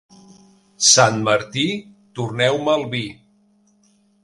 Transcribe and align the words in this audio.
Sant 0.91 1.19
Martí, 1.27 1.67
torneu-me 2.21 2.77
el 2.81 2.89
vi. 2.97 3.05